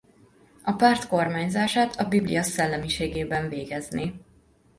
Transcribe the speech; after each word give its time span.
A 0.63 0.71
párt 0.71 1.07
kormányzását 1.07 1.95
a 1.99 2.07
Biblia 2.07 2.41
szellemiségében 2.43 3.49
végezné. 3.49 4.13